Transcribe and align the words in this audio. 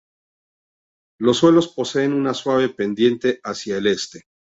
Los 1.19 1.37
suelos 1.37 1.67
poseen 1.67 2.13
una 2.13 2.33
suave 2.33 2.69
pendiente 2.69 3.39
hacia 3.43 3.77
el 3.77 3.85
este. 3.85 4.23